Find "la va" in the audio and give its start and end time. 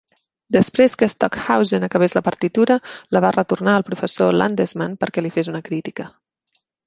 3.17-3.31